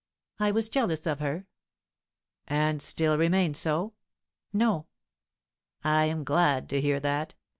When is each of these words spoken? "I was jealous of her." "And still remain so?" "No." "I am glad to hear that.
"I 0.39 0.49
was 0.49 0.67
jealous 0.67 1.05
of 1.05 1.19
her." 1.19 1.45
"And 2.47 2.81
still 2.81 3.19
remain 3.19 3.53
so?" 3.53 3.93
"No." 4.51 4.87
"I 5.83 6.05
am 6.05 6.23
glad 6.23 6.67
to 6.69 6.81
hear 6.81 6.99
that. 7.01 7.35